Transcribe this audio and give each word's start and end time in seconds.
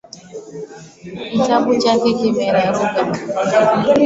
Kitabu 1.31 1.73
chake 1.81 2.11
kimeraruka 2.19 3.01